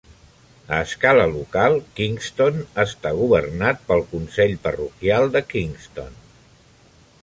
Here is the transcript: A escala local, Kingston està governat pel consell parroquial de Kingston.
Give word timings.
A 0.77 0.77
escala 0.85 1.25
local, 1.33 1.77
Kingston 1.99 2.57
està 2.85 3.13
governat 3.21 3.87
pel 3.93 4.05
consell 4.17 4.59
parroquial 4.67 5.33
de 5.39 5.47
Kingston. 5.55 6.23